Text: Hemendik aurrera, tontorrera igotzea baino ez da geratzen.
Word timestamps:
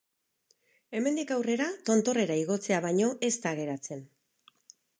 Hemendik 0.99 1.33
aurrera, 1.35 1.67
tontorrera 1.89 2.37
igotzea 2.45 2.79
baino 2.89 3.13
ez 3.29 3.33
da 3.45 3.53
geratzen. 3.61 4.05